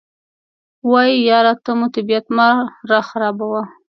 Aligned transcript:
وایي 0.91 1.17
یاره 1.29 1.53
ته 1.63 1.71
مو 1.77 1.85
طبیعت 1.95 2.25
مه 2.37 2.47
راخرابوه. 2.89 3.63